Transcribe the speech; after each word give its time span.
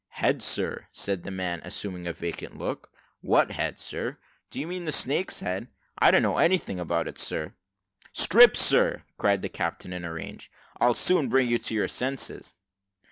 "Head, 0.15 0.41
sir," 0.41 0.87
said 0.91 1.21
the 1.21 1.29
man, 1.29 1.61
assuming 1.63 2.07
a 2.07 2.11
vacant 2.13 2.57
look; 2.57 2.89
"what 3.19 3.51
head, 3.51 3.77
sir. 3.79 4.17
Do 4.49 4.59
you 4.59 4.65
mean 4.65 4.85
the 4.85 4.91
snake's 4.91 5.41
head? 5.41 5.67
I 5.99 6.09
don't 6.09 6.23
know 6.23 6.39
anything 6.39 6.79
about 6.79 7.07
it, 7.07 7.19
sir." 7.19 7.53
"Strip, 8.11 8.57
sir!" 8.57 9.03
cried 9.19 9.43
the 9.43 9.47
captain, 9.49 9.93
in 9.93 10.03
a 10.03 10.11
rage; 10.11 10.49
"I'll 10.79 10.95
soon 10.95 11.29
bring 11.29 11.47
you 11.47 11.59
to 11.59 11.75
your 11.75 11.87
senses." 11.87 12.55